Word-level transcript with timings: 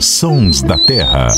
Sons 0.00 0.62
da 0.62 0.78
Terra. 0.78 1.28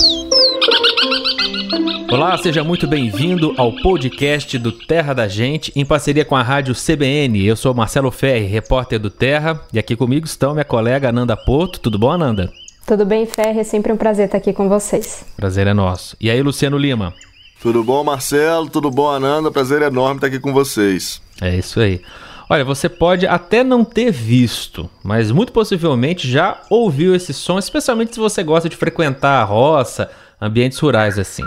Olá, 2.09 2.39
seja 2.39 2.63
muito 2.63 2.87
bem-vindo 2.87 3.53
ao 3.57 3.73
podcast 3.73 4.57
do 4.57 4.71
Terra 4.71 5.13
da 5.13 5.27
Gente, 5.27 5.73
em 5.75 5.85
parceria 5.85 6.25
com 6.25 6.37
a 6.37 6.45
rádio 6.45 6.77
CBN. 6.77 7.45
Eu 7.45 7.57
sou 7.57 7.75
Marcelo 7.75 8.13
Ferri, 8.13 8.47
repórter 8.47 9.01
do 9.01 9.11
Terra, 9.11 9.61
e 9.73 9.81
aqui 9.81 9.97
comigo 9.97 10.27
estão 10.27 10.53
minha 10.53 10.65
colega 10.65 11.09
Ananda 11.09 11.37
Porto. 11.37 11.81
Tudo 11.81 11.99
bom, 11.99 12.13
Ananda? 12.13 12.53
Tudo 12.87 13.05
bem, 13.05 13.27
Ferri? 13.27 13.59
É 13.59 13.65
sempre 13.65 13.93
um 13.93 13.97
prazer 13.97 14.27
estar 14.27 14.39
aqui 14.39 14.53
com 14.53 14.69
vocês. 14.69 15.25
Prazer 15.37 15.67
é 15.67 15.75
nosso. 15.75 16.17
E 16.21 16.31
aí, 16.31 16.41
Luciano 16.41 16.79
Lima? 16.79 17.13
Tudo 17.61 17.83
bom, 17.83 18.05
Marcelo? 18.05 18.71
Tudo 18.71 18.93
bom, 18.93 19.11
Ananda? 19.11 19.51
Prazer 19.51 19.83
enorme 19.83 20.19
estar 20.19 20.29
aqui 20.29 20.39
com 20.39 20.53
vocês. 20.53 21.21
É 21.41 21.57
isso 21.57 21.81
aí. 21.81 22.01
Olha, 22.49 22.65
você 22.65 22.89
pode 22.89 23.27
até 23.27 23.65
não 23.65 23.85
ter 23.85 24.13
visto, 24.13 24.89
mas 25.03 25.33
muito 25.33 25.53
possivelmente 25.53 26.31
já 26.31 26.61
ouviu 26.71 27.13
esse 27.13 27.35
som, 27.35 27.59
especialmente 27.59 28.15
se 28.15 28.21
você 28.21 28.45
gosta 28.45 28.69
de 28.69 28.77
frequentar 28.77 29.41
a 29.41 29.45
roça, 29.45 30.09
ambientes 30.41 30.79
rurais 30.79 31.19
assim. 31.19 31.43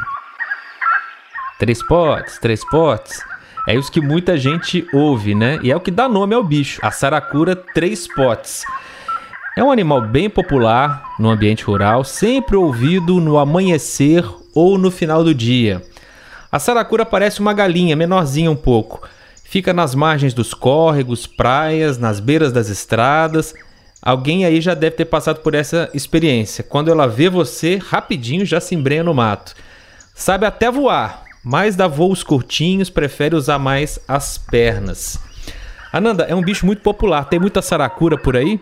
Três 1.57 1.81
potes, 1.81 2.38
três 2.38 2.66
potes. 2.66 3.23
É 3.66 3.76
isso 3.76 3.90
que 3.90 4.02
muita 4.02 4.38
gente 4.38 4.85
ouve, 4.91 5.34
né? 5.34 5.57
E 5.63 5.71
é 5.71 5.76
o 5.76 5.80
que 5.80 5.90
dá 5.90 6.09
nome 6.09 6.35
ao 6.35 6.43
bicho, 6.43 6.81
a 6.84 6.91
saracura 6.91 7.55
três 7.55 8.05
potes. 8.05 8.66
É 9.55 9.63
um 9.63 9.71
animal 9.71 10.02
bem 10.02 10.29
popular 10.29 11.16
no 11.18 11.29
ambiente 11.29 11.63
rural, 11.63 12.04
sempre 12.04 12.57
ouvido 12.57 13.21
no 13.21 13.38
amanhecer 13.38 14.26
ou 14.54 14.77
no 14.77 14.91
final 14.91 15.23
do 15.23 15.34
dia. 15.34 15.81
A 16.52 16.59
saracura 16.59 17.05
parece 17.05 17.40
uma 17.40 17.54
galinha, 17.54 17.95
menorzinha 17.95 18.52
um 18.52 18.55
pouco 18.55 19.07
Fica 19.49 19.73
nas 19.73 19.95
margens 19.95 20.31
dos 20.31 20.53
córregos, 20.53 21.26
praias, 21.26 21.98
nas 21.98 22.20
beiras 22.20 22.52
das 22.52 22.70
estradas. 22.70 23.55
Alguém 23.99 24.45
aí 24.45 24.62
já 24.62 24.76
deve 24.76 24.95
ter 24.95 25.05
passado 25.05 25.40
por 25.40 25.55
essa 25.55 25.90
experiência. 25.91 26.63
Quando 26.63 26.91
ela 26.91 27.07
vê 27.07 27.31
você, 27.31 27.77
rapidinho 27.77 28.46
já 28.46 28.62
se 28.62 28.76
embrenha 28.76 29.04
no 29.04 29.12
mato. 29.12 29.55
Sabe 30.13 30.46
até 30.46 30.70
voar, 30.70 31.23
mas 31.43 31.76
dá 31.76 31.88
voos 31.88 32.21
curtinhos, 32.21 32.91
prefere 32.91 33.35
usar 33.35 33.57
mais 33.57 33.98
as 34.07 34.38
pernas. 34.38 35.18
Ananda, 35.91 36.26
é 36.26 36.35
um 36.35 36.43
bicho 36.43 36.63
muito 36.63 36.84
popular. 36.84 37.26
Tem 37.26 37.40
muita 37.40 37.63
saracura 37.63 38.20
por 38.20 38.38
aí? 38.38 38.62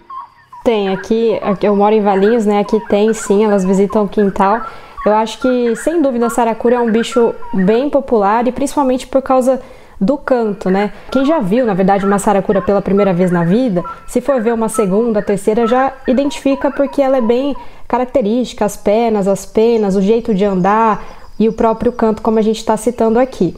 Tem, 0.63 0.87
aqui, 0.87 1.37
eu 1.63 1.75
moro 1.75 1.95
em 1.95 2.01
Valinhos, 2.01 2.45
né? 2.45 2.61
Aqui 2.61 2.79
tem 2.87 3.13
sim, 3.13 3.43
elas 3.43 3.65
visitam 3.65 4.05
o 4.05 4.07
quintal. 4.07 4.65
Eu 5.05 5.13
acho 5.15 5.41
que, 5.41 5.75
sem 5.75 6.01
dúvida, 6.01 6.27
a 6.27 6.29
saracura 6.29 6.77
é 6.77 6.79
um 6.79 6.89
bicho 6.89 7.35
bem 7.53 7.89
popular 7.89 8.47
e 8.47 8.53
principalmente 8.53 9.05
por 9.05 9.21
causa 9.21 9.61
do 9.99 10.17
canto, 10.17 10.69
né? 10.69 10.93
Quem 11.11 11.25
já 11.25 11.39
viu, 11.39 11.65
na 11.65 11.73
verdade, 11.73 12.05
uma 12.05 12.19
saracura 12.19 12.61
pela 12.61 12.81
primeira 12.81 13.13
vez 13.13 13.31
na 13.31 13.43
vida, 13.43 13.83
se 14.05 14.21
for 14.21 14.41
ver 14.41 14.53
uma 14.53 14.69
segunda, 14.69 15.21
terceira, 15.21 15.65
já 15.65 15.91
identifica 16.07 16.69
porque 16.69 17.01
ela 17.01 17.17
é 17.17 17.21
bem 17.21 17.55
característica, 17.87 18.65
as 18.65 18.77
pernas, 18.77 19.27
as 19.27 19.45
penas, 19.45 19.95
o 19.95 20.01
jeito 20.01 20.33
de 20.33 20.45
andar 20.45 21.03
e 21.39 21.47
o 21.49 21.53
próprio 21.53 21.91
canto, 21.91 22.21
como 22.21 22.37
a 22.37 22.41
gente 22.41 22.57
está 22.57 22.77
citando 22.77 23.19
aqui. 23.19 23.55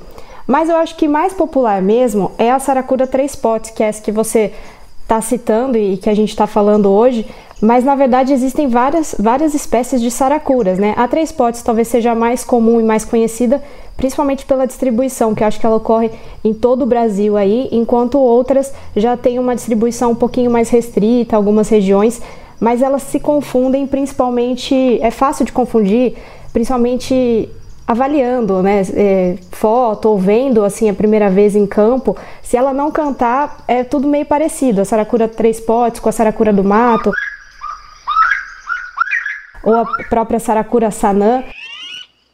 Mas 0.48 0.70
eu 0.70 0.78
acho 0.78 0.96
que 0.96 1.08
mais 1.08 1.34
popular 1.34 1.82
mesmo 1.82 2.32
é 2.38 2.52
a 2.52 2.60
saracura 2.60 3.06
três 3.06 3.36
potes, 3.36 3.72
que 3.72 3.84
é 3.84 3.88
essa 3.88 4.02
que 4.02 4.12
você 4.12 4.54
está 5.02 5.22
citando 5.22 5.78
e 5.78 5.98
que 5.98 6.10
a 6.10 6.14
gente 6.14 6.30
está 6.30 6.46
falando 6.46 6.90
hoje, 6.90 7.26
mas 7.62 7.84
na 7.84 7.96
verdade 7.96 8.32
existem 8.32 8.68
várias, 8.68 9.16
várias 9.20 9.54
espécies 9.54 10.02
de 10.02 10.10
saracuras, 10.10 10.78
né? 10.78 10.94
A 10.96 11.08
três 11.08 11.32
potes 11.32 11.62
talvez 11.62 11.88
seja 11.88 12.12
a 12.12 12.16
mais 12.16 12.44
comum 12.44 12.80
e 12.80 12.84
mais 12.84 13.04
conhecida, 13.04 13.62
principalmente 14.00 14.46
pela 14.46 14.66
distribuição, 14.66 15.36
que 15.36 15.44
eu 15.44 15.48
acho 15.48 15.60
que 15.60 15.66
ela 15.66 15.76
ocorre 15.76 16.10
em 16.42 16.54
todo 16.54 16.84
o 16.84 16.86
Brasil 16.86 17.36
aí, 17.36 17.68
enquanto 17.70 18.18
outras 18.18 18.74
já 18.96 19.18
têm 19.18 19.38
uma 19.38 19.54
distribuição 19.54 20.12
um 20.12 20.16
pouquinho 20.16 20.50
mais 20.50 20.70
restrita, 20.70 21.36
algumas 21.36 21.68
regiões, 21.68 22.22
mas 22.62 22.82
elas 22.82 23.04
se 23.04 23.20
confundem 23.20 23.86
principalmente, 23.86 25.00
é 25.02 25.12
fácil 25.12 25.44
de 25.44 25.52
confundir, 25.52 26.16
principalmente 26.54 27.50
avaliando, 27.86 28.62
né, 28.62 28.84
é, 28.94 29.36
foto 29.52 30.10
ou 30.10 30.18
vendo 30.18 30.64
assim 30.64 30.90
a 30.90 30.94
primeira 30.94 31.30
vez 31.30 31.54
em 31.54 31.68
campo, 31.68 32.16
se 32.42 32.56
ela 32.56 32.74
não 32.74 32.92
cantar, 32.92 33.58
é 33.68 33.84
tudo 33.84 34.08
meio 34.08 34.26
parecido. 34.26 34.80
A 34.80 34.86
saracura 34.86 35.28
três 35.28 35.60
potes 35.60 36.00
com 36.00 36.08
a 36.08 36.12
saracura 36.14 36.54
do 36.54 36.64
mato, 36.64 37.12
ou 39.62 39.76
a 39.76 39.84
própria 40.10 40.40
saracura 40.40 40.90
sanã, 40.90 41.44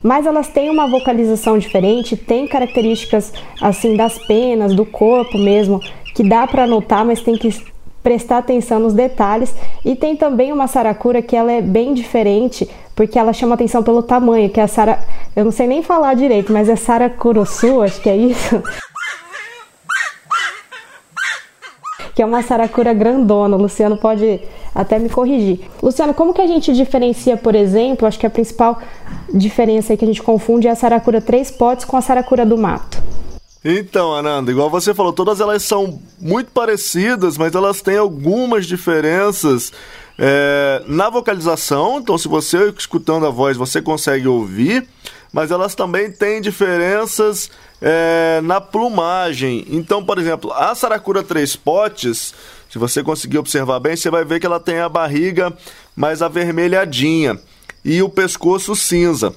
mas 0.06 0.28
elas 0.28 0.48
têm 0.48 0.70
uma 0.70 0.86
vocalização 0.86 1.58
diferente, 1.58 2.16
têm 2.16 2.48
características 2.48 3.34
assim 3.60 3.98
das 3.98 4.20
penas, 4.20 4.76
do 4.76 4.86
corpo 4.86 5.36
mesmo, 5.36 5.80
que 6.14 6.24
dá 6.24 6.46
para 6.46 6.68
notar, 6.68 7.04
mas 7.04 7.24
tem 7.24 7.36
que 7.36 7.50
prestar 8.04 8.38
atenção 8.38 8.78
nos 8.78 8.94
detalhes. 8.94 9.56
E 9.84 9.96
tem 9.96 10.16
também 10.16 10.54
uma 10.54 10.68
saracura 10.68 11.24
que 11.24 11.36
ela 11.36 11.52
é 11.52 11.60
bem 11.60 11.92
diferente, 11.96 12.70
porque 12.96 13.18
ela 13.18 13.34
chama 13.34 13.56
atenção 13.56 13.82
pelo 13.82 14.04
tamanho, 14.04 14.48
que 14.48 14.60
é 14.60 14.64
a 14.64 14.68
sara... 14.68 15.00
Eu 15.36 15.44
não 15.44 15.52
sei 15.52 15.66
nem 15.66 15.82
falar 15.82 16.14
direito, 16.14 16.54
mas 16.54 16.70
é 16.70 16.76
saracuruçu, 16.76 17.82
acho 17.82 18.00
que 18.00 18.08
é 18.08 18.16
isso. 18.16 18.62
Que 22.16 22.22
é 22.22 22.26
uma 22.26 22.42
saracura 22.42 22.94
grandona. 22.94 23.58
O 23.58 23.62
Luciano 23.62 23.98
pode 23.98 24.40
até 24.74 24.98
me 24.98 25.10
corrigir. 25.10 25.60
Luciano, 25.84 26.14
como 26.14 26.34
que 26.34 26.42
a 26.42 26.48
gente 26.48 26.74
diferencia, 26.74 27.36
por 27.36 27.54
exemplo, 27.54 28.08
acho 28.08 28.18
que 28.18 28.26
a 28.26 28.30
principal 28.30 28.82
diferença 29.34 29.96
que 29.98 30.06
a 30.06 30.08
gente 30.08 30.24
confunde 30.24 30.68
é 30.68 30.72
a 30.72 30.76
saracura 30.76 31.20
três 31.20 31.52
potes 31.52 31.84
com 31.84 31.98
a 31.98 32.02
saracura 32.02 32.46
do 32.46 32.58
mato? 32.58 33.04
Então, 33.68 34.14
Ananda, 34.14 34.52
igual 34.52 34.70
você 34.70 34.94
falou, 34.94 35.12
todas 35.12 35.42
elas 35.42 35.64
são 35.64 36.00
muito 36.22 36.52
parecidas, 36.52 37.38
mas 37.38 37.54
elas 37.54 37.82
têm 37.82 37.98
algumas 37.98 38.66
diferenças 38.68 39.74
é, 40.18 40.84
na 40.88 41.10
vocalização. 41.10 41.98
Então, 42.00 42.18
se 42.18 42.28
você 42.28 42.74
escutando 42.78 43.26
a 43.26 43.32
voz, 43.32 43.58
você 43.58 43.82
consegue 43.82 44.28
ouvir, 44.28 44.88
mas 45.36 45.52
elas 45.52 45.76
também 45.76 46.10
têm 46.10 46.40
diferenças 46.40 47.52
é, 47.82 48.40
na 48.42 48.62
plumagem. 48.62 49.66
Então, 49.70 50.02
por 50.02 50.18
exemplo, 50.18 50.50
a 50.54 50.74
saracura 50.74 51.22
três 51.22 51.58
potes, 51.58 52.34
se 52.70 52.80
você 52.80 53.04
conseguir 53.04 53.38
observar 53.38 53.82
bem, 53.82 53.98
você 53.98 54.10
vai 54.10 54.24
ver 54.24 54.40
que 54.40 54.46
ela 54.46 54.62
tem 54.62 54.80
a 54.80 54.88
barriga 54.88 55.52
mais 55.94 56.22
avermelhadinha 56.22 57.38
e 57.84 58.02
o 58.02 58.08
pescoço 58.08 58.78
cinza. 58.78 59.36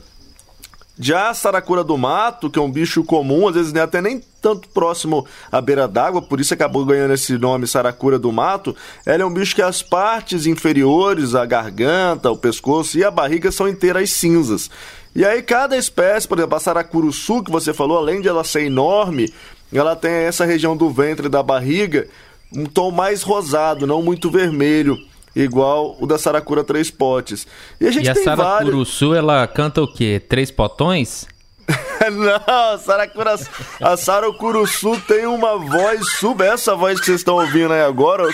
Já 1.01 1.31
a 1.31 1.35
saracura 1.35 1.83
do 1.83 1.99
mato, 1.99 2.49
que 2.49 2.61
é 2.61 2.63
um 2.63 2.71
bicho 2.71 3.03
comum, 3.03 3.49
às 3.49 3.57
vezes 3.57 3.73
nem 3.73 3.83
até 3.83 4.01
nem 4.01 4.21
tanto 4.41 4.69
próximo 4.69 5.27
à 5.51 5.61
beira 5.61 5.89
d'água, 5.89 6.23
por 6.23 6.41
isso 6.41 6.55
acabou 6.55 6.85
ganhando 6.85 7.15
esse 7.15 7.37
nome 7.37 7.67
saracura 7.67 8.21
do 8.21 8.31
mato, 8.31 8.75
ela 9.05 9.25
é 9.25 9.27
um 9.27 9.33
bicho 9.33 9.55
que 9.55 9.63
as 9.63 9.83
partes 9.83 10.47
inferiores, 10.47 11.35
a 11.35 11.45
garganta, 11.45 12.31
o 12.31 12.37
pescoço 12.37 12.99
e 12.99 13.05
a 13.05 13.11
barriga 13.11 13.51
são 13.51 13.69
inteiras 13.69 14.11
cinzas. 14.11 14.71
E 15.19 15.25
aí 15.25 15.43
cada 15.43 15.77
espécie, 15.77 16.29
por 16.29 16.39
exemplo, 16.39 16.57
a 16.57 16.61
saracuruçu 16.61 17.43
que 17.43 17.51
você 17.51 17.75
falou, 17.75 17.99
além 17.99 18.21
de 18.21 18.29
ela 18.29 18.45
ser 18.45 18.63
enorme, 18.63 19.35
ela 19.73 19.97
tem 19.97 20.13
essa 20.13 20.45
região 20.45 20.77
do 20.77 20.89
ventre 20.91 21.27
e 21.27 21.29
da 21.29 21.43
barriga 21.43 22.07
um 22.55 22.65
tom 22.65 22.93
mais 22.93 23.25
rosado, 23.25 23.85
não 23.85 24.01
muito 24.01 24.31
vermelho 24.31 24.97
igual 25.35 25.97
o 25.99 26.07
da 26.07 26.19
Saracura 26.19 26.63
Três 26.63 26.89
Potes. 26.89 27.49
E 27.81 27.89
a 27.89 27.91
gente 27.91 28.07
e 28.07 28.09
a 28.09 28.15
tem 28.15 28.23
Saracuruçu, 28.23 29.09
várias... 29.09 29.25
ela 29.25 29.47
canta 29.49 29.83
o 29.83 29.93
quê? 29.93 30.23
Três 30.29 30.53
potões? 30.53 31.27
Não, 32.13 32.73
a 32.73 32.79
Saracura, 32.79 33.35
a 33.83 33.97
Saracuruçu 33.97 35.01
tem 35.01 35.27
uma 35.27 35.59
voz 35.59 36.13
super, 36.13 36.47
essa 36.47 36.77
voz 36.77 37.01
que 37.01 37.07
vocês 37.07 37.19
estão 37.19 37.35
ouvindo 37.35 37.73
aí 37.73 37.83
agora, 37.83 38.33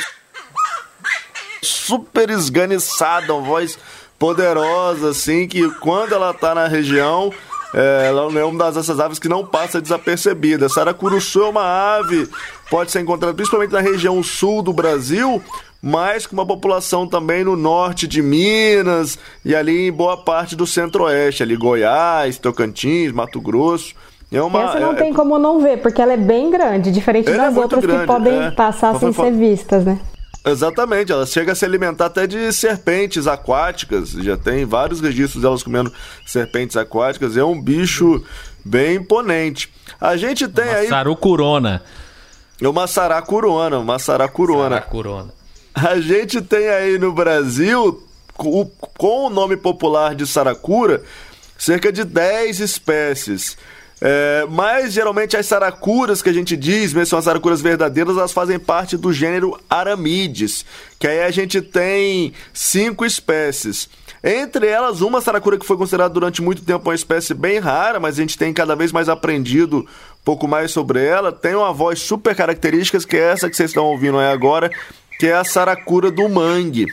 super 1.62 2.28
esganiçada, 2.28 3.32
uma 3.32 3.42
voz 3.42 3.78
poderosa, 4.24 5.10
assim, 5.10 5.46
que 5.46 5.70
quando 5.80 6.14
ela 6.14 6.32
tá 6.32 6.54
na 6.54 6.66
região, 6.66 7.30
é, 7.74 8.06
ela 8.06 8.22
é 8.40 8.42
uma 8.42 8.72
dessas 8.72 8.98
aves 8.98 9.18
que 9.18 9.28
não 9.28 9.44
passa 9.44 9.82
desapercebida. 9.82 10.66
Saracuruçu 10.66 11.42
é 11.42 11.48
uma 11.50 11.96
ave, 11.98 12.26
pode 12.70 12.90
ser 12.90 13.00
encontrada 13.00 13.34
principalmente 13.34 13.72
na 13.72 13.80
região 13.80 14.22
sul 14.22 14.62
do 14.62 14.72
Brasil, 14.72 15.42
mas 15.82 16.26
com 16.26 16.32
uma 16.32 16.46
população 16.46 17.06
também 17.06 17.44
no 17.44 17.54
norte 17.54 18.08
de 18.08 18.22
Minas 18.22 19.19
e 19.44 19.54
ali 19.54 19.88
em 19.88 19.93
boa 19.93 20.16
parte 20.16 20.56
do 20.56 20.66
centro-oeste, 20.66 21.43
ali 21.43 21.54
Goiás, 21.54 22.38
Tocantins, 22.38 23.12
Mato 23.12 23.43
Grosso. 23.43 23.94
É 24.32 24.40
uma, 24.40 24.62
Essa 24.62 24.81
não 24.81 24.93
é, 24.93 24.96
tem 24.96 25.12
como 25.12 25.38
não 25.38 25.60
ver, 25.60 25.82
porque 25.82 26.00
ela 26.00 26.14
é 26.14 26.16
bem 26.16 26.50
grande, 26.50 26.90
diferente 26.90 27.28
é 27.28 27.37
das 27.37 27.54
outras 27.54 27.82
grande, 27.82 28.00
que 28.00 28.06
podem 28.06 28.43
é. 28.43 28.50
passar 28.52 28.99
sem 28.99 29.12
ser 29.12 29.32
vistas, 29.32 29.84
né? 29.84 30.00
Exatamente, 30.44 31.11
ela 31.11 31.25
chega 31.25 31.52
a 31.52 31.55
se 31.55 31.64
alimentar 31.64 32.06
até 32.06 32.26
de 32.26 32.52
serpentes 32.52 33.26
aquáticas, 33.26 34.11
já 34.11 34.37
tem 34.37 34.67
vários 34.67 35.00
registros 35.00 35.43
delas 35.43 35.62
comendo 35.62 35.91
serpentes 36.26 36.76
aquáticas, 36.76 37.35
é 37.37 37.43
um 37.43 37.58
bicho 37.58 38.23
bem 38.62 38.96
imponente. 38.96 39.73
A 39.99 40.19
gente 40.19 40.46
tem 40.46 40.67
uma 40.67 40.76
aí... 40.76 40.88
Sarucurona. 40.88 41.82
É 42.61 42.69
uma 42.69 42.87
saracurona, 42.87 43.79
uma 43.79 43.99
saracurona. 43.99 44.76
Saracurona. 44.76 45.32
A 45.75 45.99
gente 45.99 46.43
tem 46.43 46.69
aí 46.69 46.99
no 46.99 47.12
Brasil, 47.12 48.06
com 48.35 49.26
o 49.26 49.31
nome 49.31 49.56
popular 49.56 50.14
de 50.14 50.26
saracura, 50.26 51.02
cerca 51.56 51.90
de 51.90 52.05
10 52.05 52.61
espécies. 52.61 53.56
É, 54.00 54.46
mas 54.50 54.93
geralmente 54.93 55.37
as 55.37 55.46
saracuras 55.46 56.20
que 56.20 56.29
a 56.29 56.32
gente 56.32 56.56
diz, 56.56 56.93
mesmo 56.93 57.06
são 57.06 57.19
as 57.19 57.25
saracuras 57.25 57.61
verdadeiras, 57.61 58.17
elas 58.17 58.32
fazem 58.32 58.58
parte 58.58 58.96
do 58.96 59.12
gênero 59.12 59.58
Aramides, 59.69 60.64
que 60.99 61.06
aí 61.06 61.23
a 61.23 61.31
gente 61.31 61.62
tem 61.62 62.32
cinco 62.52 63.05
espécies. 63.05 63.88
Entre 64.23 64.67
elas, 64.67 65.00
uma 65.00 65.20
saracura 65.20 65.58
que 65.58 65.67
foi 65.67 65.76
considerada 65.76 66.12
durante 66.12 66.41
muito 66.41 66.64
tempo 66.64 66.88
uma 66.88 66.94
espécie 66.94 67.35
bem 67.35 67.58
rara, 67.58 68.00
mas 68.00 68.19
a 68.19 68.23
gente 68.23 68.38
tem 68.38 68.52
cada 68.52 68.75
vez 68.75 68.91
mais 68.91 69.08
aprendido 69.08 69.81
um 69.81 70.25
pouco 70.25 70.49
mais 70.49 70.70
sobre 70.70 71.05
ela. 71.05 71.31
Tem 71.31 71.55
uma 71.55 71.73
voz 71.75 72.00
super 72.00 72.35
característica, 72.35 72.99
que 73.00 73.17
é 73.17 73.32
essa 73.32 73.50
que 73.50 73.56
vocês 73.56 73.70
estão 73.70 73.85
ouvindo 73.85 74.19
aí 74.19 74.32
agora, 74.32 74.70
que 75.19 75.26
é 75.26 75.35
a 75.35 75.44
saracura 75.44 76.11
do 76.11 76.26
mangue. 76.29 76.87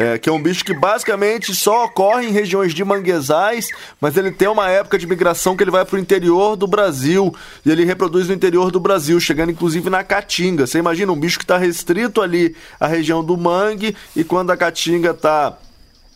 É, 0.00 0.16
que 0.16 0.28
é 0.28 0.32
um 0.32 0.40
bicho 0.40 0.64
que 0.64 0.72
basicamente 0.72 1.52
só 1.52 1.86
ocorre 1.86 2.28
em 2.28 2.30
regiões 2.30 2.72
de 2.72 2.84
manguezais, 2.84 3.68
mas 4.00 4.16
ele 4.16 4.30
tem 4.30 4.46
uma 4.46 4.70
época 4.70 4.96
de 4.96 5.08
migração 5.08 5.56
que 5.56 5.64
ele 5.64 5.72
vai 5.72 5.84
para 5.84 5.96
o 5.96 5.98
interior 5.98 6.54
do 6.54 6.68
Brasil 6.68 7.34
e 7.66 7.70
ele 7.72 7.84
reproduz 7.84 8.28
no 8.28 8.34
interior 8.34 8.70
do 8.70 8.78
Brasil, 8.78 9.18
chegando 9.18 9.50
inclusive 9.50 9.90
na 9.90 10.04
caatinga. 10.04 10.68
Você 10.68 10.78
imagina 10.78 11.10
um 11.10 11.18
bicho 11.18 11.36
que 11.36 11.42
está 11.42 11.58
restrito 11.58 12.22
ali 12.22 12.54
à 12.78 12.86
região 12.86 13.24
do 13.24 13.36
mangue 13.36 13.96
e 14.14 14.22
quando 14.22 14.52
a 14.52 14.56
caatinga 14.56 15.10
está 15.10 15.58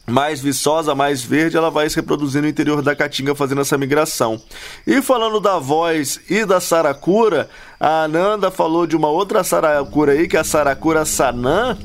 mais 0.06 0.40
viçosa, 0.40 0.94
mais 0.94 1.24
verde, 1.24 1.56
ela 1.56 1.68
vai 1.68 1.90
se 1.90 1.96
reproduzir 1.96 2.40
no 2.40 2.46
interior 2.46 2.82
da 2.82 2.94
caatinga 2.94 3.34
fazendo 3.34 3.62
essa 3.62 3.76
migração. 3.76 4.40
E 4.86 5.02
falando 5.02 5.40
da 5.40 5.58
voz 5.58 6.20
e 6.30 6.44
da 6.44 6.60
saracura, 6.60 7.50
a 7.80 8.04
Ananda 8.04 8.48
falou 8.48 8.86
de 8.86 8.94
uma 8.94 9.08
outra 9.08 9.42
saracura 9.42 10.12
aí, 10.12 10.28
que 10.28 10.36
é 10.36 10.40
a 10.40 10.44
saracura 10.44 11.04
sanã, 11.04 11.76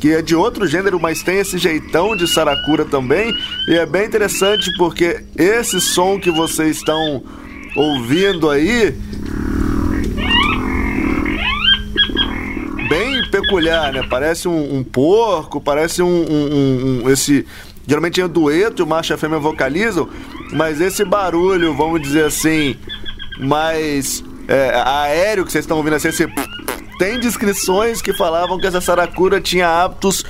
que 0.00 0.12
é 0.12 0.22
de 0.22 0.34
outro 0.34 0.66
gênero, 0.66 0.98
mas 1.00 1.22
tem 1.22 1.38
esse 1.38 1.58
jeitão 1.58 2.16
de 2.16 2.26
saracura 2.26 2.84
também. 2.84 3.32
E 3.68 3.74
é 3.74 3.86
bem 3.86 4.06
interessante 4.06 4.70
porque 4.76 5.24
esse 5.36 5.80
som 5.80 6.18
que 6.18 6.30
vocês 6.30 6.76
estão 6.76 7.22
ouvindo 7.76 8.50
aí. 8.50 8.94
Bem 12.88 13.30
peculiar, 13.30 13.92
né? 13.92 14.06
Parece 14.08 14.46
um, 14.46 14.76
um 14.76 14.84
porco, 14.84 15.60
parece 15.60 16.02
um, 16.02 16.06
um, 16.06 17.02
um 17.04 17.10
esse 17.10 17.44
geralmente 17.86 18.20
é 18.20 18.24
um 18.24 18.28
dueto, 18.28 18.82
o 18.82 18.86
macho 18.86 19.12
e 19.12 19.14
a 19.14 19.18
fêmea 19.18 19.38
vocalizam, 19.38 20.08
mas 20.52 20.80
esse 20.80 21.04
barulho, 21.04 21.72
vamos 21.72 22.02
dizer 22.02 22.24
assim, 22.24 22.76
mais 23.38 24.24
é, 24.48 24.72
aéreo 24.74 25.44
que 25.44 25.52
vocês 25.52 25.64
estão 25.64 25.76
ouvindo 25.76 25.94
assim, 25.94 26.08
esse 26.08 26.26
tem 26.98 27.18
descrições 27.18 28.00
que 28.00 28.12
falavam 28.12 28.58
que 28.58 28.66
essa 28.66 28.80
saracura 28.80 29.40
tinha 29.40 29.68
hábitos 29.68 30.24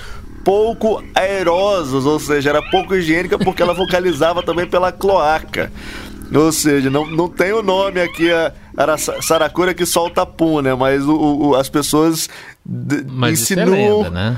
pouco 0.45 1.03
aerosos, 1.15 2.07
ou 2.07 2.21
seja, 2.21 2.51
era 2.51 2.63
pouco 2.71 2.95
higiênica 2.95 3.37
porque 3.37 3.61
ela 3.61 3.75
vocalizava 3.75 4.43
também 4.43 4.67
pela 4.67 4.93
cloaca. 4.93 5.73
Ou 6.33 6.53
seja, 6.53 6.91
não, 6.91 7.07
não 7.07 7.29
tem 7.29 7.53
o 7.53 7.63
nome 7.63 8.01
aqui, 8.01 8.31
a, 8.31 8.53
a 8.77 8.97
saracura 8.97 9.75
que 9.75 9.87
solta 9.87 10.25
pum, 10.27 10.61
né? 10.61 10.75
Mas 10.75 11.05
o, 11.05 11.17
o 11.17 11.55
as 11.57 11.69
pessoas 11.69 12.29
Mas 12.65 13.41
insinuam... 13.41 13.67
Isso 13.67 13.75
é 13.75 14.05
lenda, 14.05 14.11
né? 14.11 14.37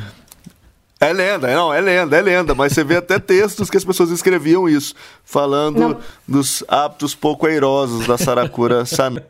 É 1.00 1.12
lenda, 1.12 1.46
não, 1.54 1.72
é 1.72 1.80
lenda, 1.80 2.16
é 2.16 2.20
lenda, 2.20 2.56
mas 2.56 2.72
você 2.72 2.82
vê 2.82 2.96
até 2.96 3.20
textos 3.20 3.70
que 3.70 3.76
as 3.76 3.84
pessoas 3.84 4.10
escreviam 4.10 4.68
isso, 4.68 4.94
falando 5.24 5.78
não. 5.78 5.96
dos 6.26 6.64
hábitos 6.66 7.14
pouco 7.14 7.46
airosos 7.46 8.04
da 8.04 8.18
Saracura 8.18 8.82
Sanã. 8.86 9.22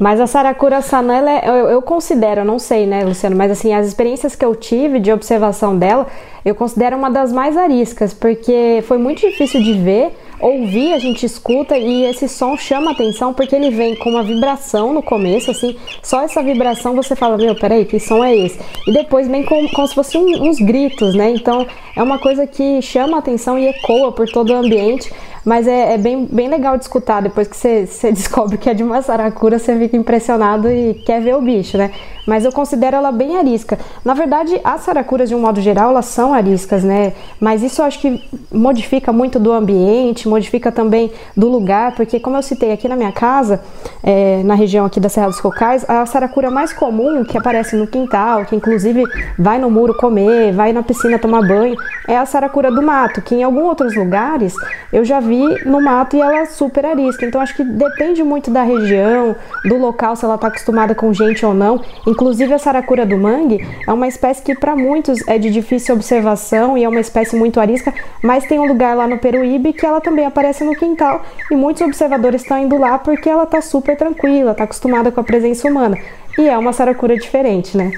Mas 0.00 0.20
a 0.20 0.28
Saracura 0.28 0.80
Sanã, 0.80 1.28
é, 1.28 1.48
eu, 1.48 1.70
eu, 1.70 1.82
considero, 1.82 2.44
não 2.44 2.56
sei, 2.56 2.86
né, 2.86 3.04
Luciano, 3.04 3.34
mas 3.34 3.50
assim, 3.50 3.74
as 3.74 3.88
experiências 3.88 4.36
que 4.36 4.44
eu 4.44 4.54
tive 4.54 5.00
de 5.00 5.12
observação 5.12 5.76
dela, 5.76 6.06
eu 6.44 6.54
considero 6.54 6.96
uma 6.96 7.10
das 7.10 7.32
mais 7.32 7.56
ariscas, 7.56 8.14
porque 8.14 8.84
foi 8.86 8.96
muito 8.96 9.22
difícil 9.22 9.60
de 9.60 9.72
ver, 9.72 10.16
ouvir, 10.42 10.92
a 10.92 10.98
gente 10.98 11.24
escuta 11.24 11.78
e 11.78 12.04
esse 12.04 12.28
som 12.28 12.56
chama 12.56 12.90
atenção 12.90 13.32
porque 13.32 13.54
ele 13.54 13.70
vem 13.70 13.94
com 13.94 14.10
uma 14.10 14.24
vibração 14.24 14.92
no 14.92 15.02
começo, 15.02 15.50
assim, 15.52 15.76
só 16.02 16.20
essa 16.20 16.42
vibração 16.42 16.96
você 16.96 17.14
fala, 17.14 17.38
meu, 17.38 17.54
peraí, 17.54 17.84
que 17.84 18.00
som 18.00 18.24
é 18.24 18.36
esse? 18.36 18.58
E 18.86 18.92
depois 18.92 19.28
vem 19.28 19.44
com, 19.44 19.68
como 19.68 19.86
se 19.86 19.94
fossem 19.94 20.40
uns 20.40 20.58
gritos, 20.58 21.14
né? 21.14 21.30
Então 21.30 21.64
é 21.96 22.02
uma 22.02 22.18
coisa 22.18 22.46
que 22.46 22.82
chama 22.82 23.18
atenção 23.18 23.56
e 23.56 23.68
ecoa 23.68 24.10
por 24.10 24.28
todo 24.28 24.52
o 24.52 24.56
ambiente. 24.56 25.12
Mas 25.44 25.66
é, 25.66 25.94
é, 25.94 25.98
bem, 25.98 26.26
bem 26.30 26.48
legal 26.48 26.76
de 26.76 26.84
escutar. 26.84 27.20
Depois 27.20 27.48
que 27.48 27.56
você, 27.56 27.86
descobre 28.12 28.56
que 28.58 28.70
é 28.70 28.74
de 28.74 28.82
uma 28.82 29.02
saracura, 29.02 29.58
você 29.58 29.76
fica 29.78 29.96
impressionado 29.96 30.70
e 30.70 30.94
quer 30.94 31.20
ver 31.20 31.34
o 31.34 31.42
bicho, 31.42 31.76
né? 31.76 31.90
Mas 32.26 32.44
eu 32.44 32.52
considero 32.52 32.96
ela 32.96 33.10
bem 33.10 33.36
arisca. 33.36 33.78
Na 34.04 34.14
verdade, 34.14 34.60
as 34.62 34.82
saracuras, 34.82 35.28
de 35.28 35.34
um 35.34 35.40
modo 35.40 35.60
geral, 35.60 35.90
elas 35.90 36.06
são 36.06 36.32
ariscas, 36.32 36.84
né? 36.84 37.12
Mas 37.40 37.62
isso 37.62 37.82
eu 37.82 37.86
acho 37.86 37.98
que 38.00 38.22
modifica 38.52 39.12
muito 39.12 39.40
do 39.40 39.50
ambiente, 39.50 40.28
modifica 40.28 40.70
também 40.70 41.10
do 41.36 41.48
lugar, 41.48 41.96
porque 41.96 42.20
como 42.20 42.36
eu 42.36 42.42
citei 42.42 42.70
aqui 42.72 42.88
na 42.88 42.94
minha 42.94 43.10
casa, 43.10 43.60
é, 44.02 44.42
na 44.44 44.54
região 44.54 44.86
aqui 44.86 45.00
da 45.00 45.08
Serra 45.08 45.26
dos 45.28 45.40
Cocais, 45.40 45.84
a 45.88 46.06
saracura 46.06 46.50
mais 46.50 46.72
comum 46.72 47.24
que 47.24 47.36
aparece 47.36 47.74
no 47.74 47.88
quintal, 47.88 48.44
que 48.44 48.54
inclusive 48.54 49.02
vai 49.36 49.58
no 49.58 49.68
muro 49.68 49.94
comer, 49.94 50.52
vai 50.52 50.72
na 50.72 50.82
piscina 50.82 51.18
tomar 51.18 51.42
banho, 51.42 51.76
é 52.06 52.16
a 52.16 52.24
saracura 52.24 52.70
do 52.70 52.82
mato, 52.82 53.20
que 53.20 53.34
em 53.34 53.42
alguns 53.42 53.64
outros 53.64 53.96
lugares 53.96 54.54
eu 54.92 55.04
já 55.04 55.18
vi 55.18 55.31
vi 55.32 55.64
no 55.64 55.80
mato 55.80 56.14
e 56.14 56.20
ela 56.20 56.40
é 56.40 56.44
super 56.44 56.84
arisca. 56.84 57.24
Então 57.24 57.40
acho 57.40 57.56
que 57.56 57.64
depende 57.64 58.22
muito 58.22 58.50
da 58.50 58.62
região, 58.62 59.34
do 59.64 59.78
local, 59.78 60.14
se 60.14 60.24
ela 60.24 60.34
está 60.34 60.48
acostumada 60.48 60.94
com 60.94 61.12
gente 61.12 61.44
ou 61.46 61.54
não. 61.54 61.80
Inclusive 62.06 62.52
a 62.52 62.58
saracura 62.58 63.06
do 63.06 63.16
mangue 63.16 63.66
é 63.86 63.92
uma 63.92 64.06
espécie 64.06 64.42
que 64.42 64.54
para 64.54 64.76
muitos 64.76 65.26
é 65.26 65.38
de 65.38 65.50
difícil 65.50 65.94
observação 65.94 66.76
e 66.76 66.84
é 66.84 66.88
uma 66.88 67.00
espécie 67.00 67.34
muito 67.34 67.58
arisca, 67.58 67.94
mas 68.22 68.44
tem 68.44 68.58
um 68.58 68.66
lugar 68.66 68.94
lá 68.94 69.06
no 69.06 69.18
Peruíbe 69.18 69.72
que 69.72 69.86
ela 69.86 70.00
também 70.00 70.26
aparece 70.26 70.64
no 70.64 70.74
quintal 70.74 71.22
e 71.50 71.54
muitos 71.54 71.82
observadores 71.82 72.42
estão 72.42 72.58
indo 72.58 72.76
lá 72.76 72.98
porque 72.98 73.30
ela 73.30 73.44
está 73.44 73.60
super 73.62 73.96
tranquila, 73.96 74.52
está 74.52 74.64
acostumada 74.64 75.10
com 75.10 75.20
a 75.20 75.24
presença 75.24 75.66
humana. 75.66 75.96
E 76.38 76.48
é 76.48 76.56
uma 76.58 76.72
saracura 76.72 77.16
diferente, 77.16 77.76
né? 77.76 77.92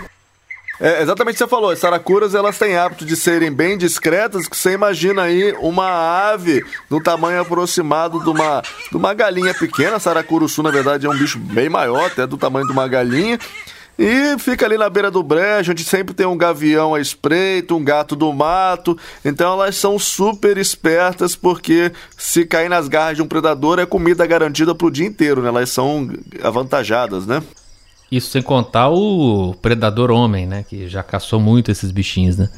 É 0.81 1.03
exatamente 1.03 1.35
o 1.35 1.39
que 1.39 1.45
você 1.45 1.49
falou, 1.49 1.71
as 1.71 1.79
saracuras 1.79 2.35
elas 2.35 2.59
têm 2.59 2.77
hábito 2.77 3.05
de 3.05 3.17
serem 3.17 3.53
bem 3.53 3.79
discretas, 3.79 4.49
que 4.49 4.57
você 4.57 4.73
imagina 4.73 5.23
aí 5.23 5.53
uma 5.61 5.89
ave 6.33 6.65
do 6.91 7.01
tamanho 7.01 7.41
aproximado 7.41 8.21
de 8.21 8.29
uma, 8.29 8.61
de 8.91 8.97
uma 8.97 9.15
galinha 9.15 9.55
pequena, 9.55 10.01
saracuruçu 10.01 10.63
na 10.63 10.71
verdade 10.71 11.07
é 11.07 11.11
um 11.11 11.17
bicho 11.17 11.39
bem 11.39 11.69
maior, 11.69 12.07
até 12.07 12.27
do 12.27 12.37
tamanho 12.37 12.67
de 12.67 12.73
uma 12.73 12.89
galinha, 12.89 13.39
e 13.97 14.37
fica 14.39 14.67
ali 14.67 14.77
na 14.77 14.91
beira 14.91 15.11
do 15.11 15.23
brejo, 15.23 15.71
onde 15.71 15.85
sempre 15.85 16.13
tem 16.13 16.27
um 16.27 16.37
gavião 16.37 16.95
à 16.95 17.01
espreita, 17.01 17.75
um 17.75 17.85
gato 17.85 18.17
do 18.17 18.33
mato. 18.33 18.99
Então 19.25 19.53
elas 19.53 19.77
são 19.77 19.99
super 19.99 20.59
espertas, 20.59 21.37
porque 21.37 21.93
se 22.17 22.45
cair 22.45 22.69
nas 22.69 22.89
garras 22.89 23.17
de 23.17 23.23
um 23.23 23.29
predador 23.29 23.79
é 23.79 23.87
comida 23.87 24.27
garantida 24.27 24.75
pro 24.75 24.91
dia 24.91 25.07
inteiro, 25.07 25.43
né? 25.43 25.49
Elas 25.49 25.71
são 25.71 26.11
avantajadas, 26.43 27.25
né? 27.25 27.41
Isso 28.11 28.31
sem 28.31 28.43
contar 28.43 28.91
o 28.91 29.55
predador 29.61 30.11
homem, 30.11 30.47
né? 30.47 30.65
Que 30.69 30.89
já 30.89 31.03
caçou 31.03 31.41
muito 31.41 31.71
esses 31.71 31.91
bichinhos, 31.91 32.37
né? 32.37 32.49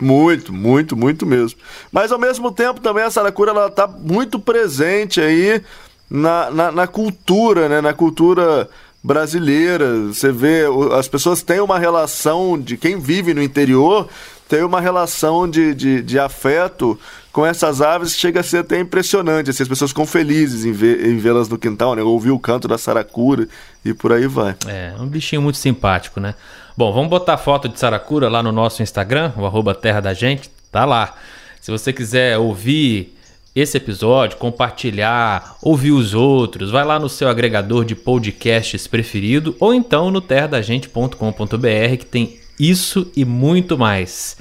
Muito, 0.00 0.52
muito, 0.52 0.96
muito 0.96 1.24
mesmo. 1.24 1.58
Mas 1.90 2.10
ao 2.10 2.18
mesmo 2.18 2.50
tempo 2.50 2.80
também 2.80 3.04
a 3.04 3.10
saracura 3.10 3.50
ela 3.50 3.70
tá 3.70 3.86
muito 3.86 4.38
presente 4.38 5.20
aí 5.20 5.62
na, 6.10 6.50
na, 6.50 6.72
na 6.72 6.86
cultura, 6.86 7.68
né? 7.68 7.80
Na 7.80 7.92
cultura 7.92 8.68
brasileira. 9.02 10.06
Você 10.06 10.30
vê, 10.30 10.62
as 10.96 11.08
pessoas 11.08 11.42
têm 11.42 11.60
uma 11.60 11.78
relação 11.78 12.58
de 12.58 12.76
quem 12.76 12.98
vive 12.98 13.34
no 13.34 13.42
interior 13.42 14.08
tem 14.52 14.62
uma 14.62 14.82
relação 14.82 15.48
de, 15.48 15.74
de, 15.74 16.02
de 16.02 16.18
afeto 16.18 17.00
com 17.32 17.46
essas 17.46 17.80
aves 17.80 18.12
que 18.12 18.20
chega 18.20 18.40
a 18.40 18.42
ser 18.42 18.58
até 18.58 18.78
impressionante. 18.78 19.48
Assim, 19.48 19.62
as 19.62 19.68
pessoas 19.68 19.92
ficam 19.92 20.04
felizes 20.04 20.66
em, 20.66 20.72
ver, 20.72 21.06
em 21.06 21.16
vê-las 21.16 21.48
no 21.48 21.56
quintal, 21.56 21.94
né? 21.94 22.02
Ouvir 22.02 22.32
o 22.32 22.38
canto 22.38 22.68
da 22.68 22.76
saracura 22.76 23.48
e 23.82 23.94
por 23.94 24.12
aí 24.12 24.26
vai. 24.26 24.54
É, 24.68 24.92
um 25.00 25.06
bichinho 25.06 25.40
muito 25.40 25.56
simpático, 25.56 26.20
né? 26.20 26.34
Bom, 26.76 26.92
vamos 26.92 27.08
botar 27.08 27.38
foto 27.38 27.66
de 27.66 27.78
saracura 27.80 28.28
lá 28.28 28.42
no 28.42 28.52
nosso 28.52 28.82
Instagram, 28.82 29.32
o 29.38 29.46
arroba 29.46 29.74
Terra 29.74 30.00
da 30.00 30.12
Gente, 30.12 30.50
tá 30.70 30.84
lá. 30.84 31.14
Se 31.58 31.70
você 31.70 31.90
quiser 31.90 32.36
ouvir 32.36 33.16
esse 33.56 33.78
episódio, 33.78 34.36
compartilhar, 34.36 35.56
ouvir 35.62 35.92
os 35.92 36.12
outros, 36.12 36.70
vai 36.70 36.84
lá 36.84 36.98
no 36.98 37.08
seu 37.08 37.26
agregador 37.26 37.86
de 37.86 37.94
podcasts 37.94 38.86
preferido 38.86 39.56
ou 39.58 39.72
então 39.72 40.10
no 40.10 40.20
terradagente.com.br 40.20 41.96
que 41.98 42.04
tem 42.04 42.41
isso 42.62 43.10
e 43.16 43.24
muito 43.24 43.76
mais. 43.76 44.36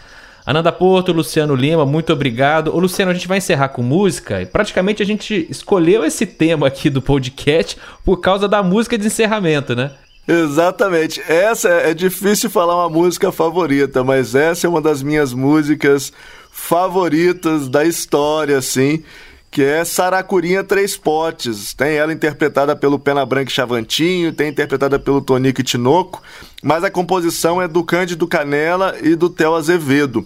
Ananda 0.46 0.72
Porto, 0.72 1.12
Luciano 1.12 1.56
Lima, 1.56 1.86
muito 1.86 2.12
obrigado. 2.14 2.76
Ô 2.76 2.80
Luciano, 2.80 3.12
a 3.12 3.14
gente 3.14 3.28
vai 3.28 3.38
encerrar 3.38 3.70
com 3.70 3.82
música. 3.82 4.48
Praticamente 4.52 5.02
a 5.02 5.06
gente 5.06 5.48
escolheu 5.50 6.04
esse 6.04 6.26
tema 6.26 6.68
aqui 6.68 6.90
do 6.90 7.02
podcast 7.02 7.78
por 8.04 8.18
causa 8.18 8.48
da 8.48 8.62
música 8.62 8.98
de 8.98 9.08
encerramento, 9.08 9.76
né? 9.76 9.92
Exatamente. 10.28 11.22
Essa 11.28 11.70
é, 11.70 11.92
é 11.92 11.94
difícil 11.94 12.50
falar 12.50 12.76
uma 12.76 12.90
música 12.90 13.32
favorita, 13.32 14.04
mas 14.04 14.36
essa 14.36 14.68
é 14.68 14.70
uma 14.70 14.82
das 14.82 15.02
minhas 15.02 15.34
músicas 15.34 16.12
favoritas 16.52 17.70
da 17.70 17.86
história, 17.86 18.58
assim 18.58 19.04
que 19.52 19.62
é 19.62 19.84
Saracurinha 19.84 20.64
Três 20.64 20.96
Potes. 20.96 21.74
Tem 21.74 21.98
ela 21.98 22.14
interpretada 22.14 22.74
pelo 22.74 22.98
Pena 22.98 23.26
Branca 23.26 23.52
Chavantinho, 23.52 24.32
tem 24.32 24.48
interpretada 24.48 24.98
pelo 24.98 25.22
Tonico 25.22 25.62
Tinoco, 25.62 26.24
mas 26.64 26.86
a 26.86 26.90
composição 26.90 27.62
é 27.62 27.68
do 27.68 27.84
Cândido 27.84 28.26
Canela 28.26 28.96
e 29.04 29.14
do 29.14 29.30
Theo 29.30 29.54
Azevedo. 29.54 30.26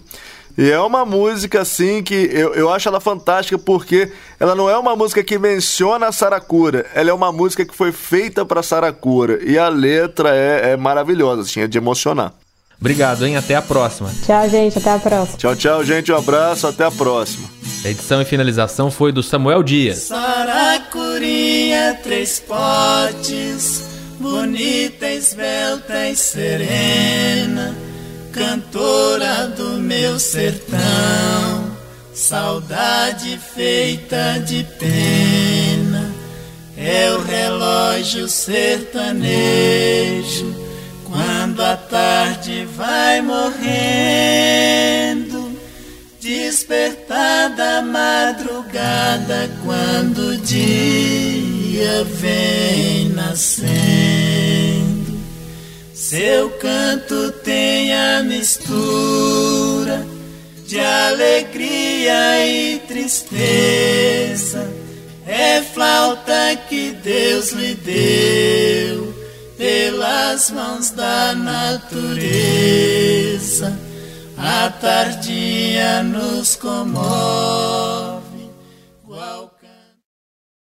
E 0.56 0.70
é 0.70 0.80
uma 0.80 1.04
música, 1.04 1.60
assim, 1.60 2.02
que 2.02 2.14
eu, 2.14 2.54
eu 2.54 2.72
acho 2.72 2.88
ela 2.88 3.00
fantástica 3.00 3.58
porque 3.58 4.10
ela 4.40 4.54
não 4.54 4.70
é 4.70 4.78
uma 4.78 4.96
música 4.96 5.22
que 5.22 5.38
menciona 5.38 6.06
a 6.06 6.12
Saracura, 6.12 6.86
ela 6.94 7.10
é 7.10 7.12
uma 7.12 7.30
música 7.30 7.66
que 7.66 7.74
foi 7.74 7.92
feita 7.92 8.44
para 8.44 8.62
Saracura. 8.62 9.40
E 9.44 9.58
a 9.58 9.68
letra 9.68 10.34
é, 10.34 10.70
é 10.70 10.76
maravilhosa, 10.76 11.42
assim, 11.42 11.60
é 11.60 11.66
de 11.66 11.76
emocionar. 11.76 12.32
Obrigado, 12.80 13.26
hein? 13.26 13.36
Até 13.36 13.54
a 13.54 13.62
próxima. 13.62 14.10
Tchau, 14.24 14.48
gente. 14.48 14.78
Até 14.78 14.92
a 14.92 14.98
próxima. 14.98 15.38
Tchau, 15.38 15.56
tchau, 15.56 15.84
gente. 15.84 16.12
Um 16.12 16.16
abraço. 16.16 16.66
Até 16.66 16.84
a 16.84 16.90
próxima. 16.90 17.48
A 17.84 17.88
edição 17.88 18.20
e 18.20 18.24
finalização 18.24 18.90
foi 18.90 19.12
do 19.12 19.22
Samuel 19.22 19.62
Dias. 19.62 19.98
Saracurinha, 19.98 21.96
três 22.02 22.40
potes, 22.40 23.84
bonita, 24.18 25.08
esbelta 25.08 26.08
e 26.08 26.16
serena, 26.16 27.76
cantora 28.32 29.46
do 29.48 29.78
meu 29.78 30.18
sertão, 30.18 31.76
saudade 32.12 33.38
feita 33.54 34.40
de 34.44 34.66
pena, 34.78 36.12
é 36.76 37.12
o 37.12 37.22
relógio 37.22 38.26
sertanejo 38.28 39.26
quando 41.04 41.62
a 41.62 41.76
tarde 41.76 42.66
vai 42.76 43.22
morrendo, 43.22 43.56
despertar 46.46 47.50
da 47.56 47.82
madrugada 47.82 49.50
quando 49.64 50.28
o 50.28 50.36
dia 50.36 52.04
vem 52.04 53.08
nascendo. 53.08 53.66
Seu 55.92 56.50
canto 56.50 57.32
tem 57.42 57.92
a 57.92 58.22
mistura 58.22 60.06
de 60.68 60.78
alegria 60.78 62.46
e 62.46 62.78
tristeza. 62.86 64.70
É 65.26 65.60
flauta 65.62 66.54
que 66.68 66.92
Deus 67.02 67.50
lhe 67.50 67.74
deu 67.74 69.12
pelas 69.58 70.52
mãos 70.52 70.90
da 70.90 71.34
natureza 71.34 72.56
a 74.46 74.70
tardia 74.70 76.04
nos 76.04 76.54
comove. 76.54 78.05